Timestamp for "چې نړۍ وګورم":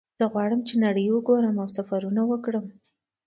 0.67-1.55